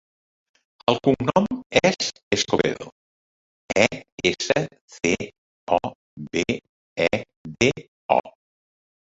El 0.91 0.95
cognom 1.07 1.47
és 1.89 2.07
Escobedo: 2.37 2.87
e, 3.83 3.85
essa, 4.31 4.65
ce, 4.95 5.13
o, 5.79 5.93
be, 6.33 6.45
e, 7.07 7.13
de, 7.63 7.71
o. 8.19 8.21